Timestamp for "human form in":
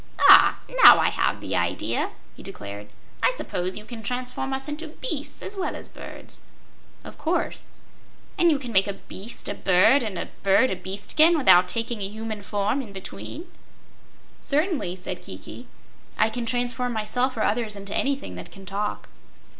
12.09-12.93